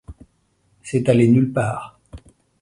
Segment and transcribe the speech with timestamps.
[0.81, 1.99] C’est aller nulle part.